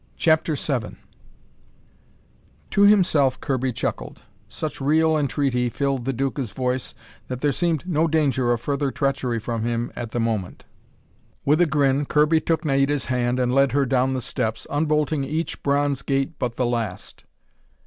CHAPTER 0.17 0.55
VII 0.55 0.95
To 2.71 2.81
himself 2.81 3.39
Kirby 3.39 3.71
chuckled. 3.71 4.23
Such 4.49 4.81
real 4.81 5.15
entreaty 5.15 5.69
filled 5.69 6.05
the 6.05 6.11
Duca's 6.11 6.53
voice 6.53 6.95
that 7.27 7.41
there 7.41 7.51
seemed 7.51 7.87
no 7.87 8.07
danger 8.07 8.51
of 8.51 8.61
further 8.61 8.89
treachery 8.89 9.37
from 9.37 9.61
him 9.61 9.91
at 9.95 10.09
the 10.09 10.19
moment. 10.19 10.65
With 11.45 11.61
a 11.61 11.67
grin, 11.67 12.05
Kirby 12.07 12.41
took 12.41 12.65
Naida's 12.65 13.05
hand 13.13 13.39
and 13.39 13.53
led 13.53 13.73
her 13.73 13.85
down 13.85 14.13
the 14.13 14.21
steps, 14.23 14.65
unbolting 14.71 15.23
each 15.23 15.61
bronze 15.61 16.01
gate 16.01 16.39
but 16.39 16.55
the 16.55 16.65
last. 16.65 17.25